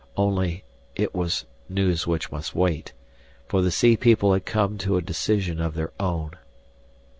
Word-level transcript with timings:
Only, 0.17 0.63
it 0.95 1.13
was 1.13 1.45
news 1.69 2.07
which 2.07 2.31
must 2.31 2.55
wait. 2.55 2.91
For 3.47 3.61
the 3.61 3.69
sea 3.69 3.95
people 3.95 4.33
had 4.33 4.45
come 4.45 4.79
to 4.79 4.97
a 4.97 5.01
decision 5.03 5.61
of 5.61 5.75
their 5.75 5.91
own. 5.99 6.31